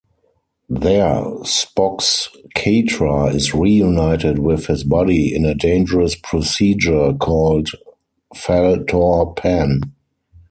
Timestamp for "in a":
5.35-5.53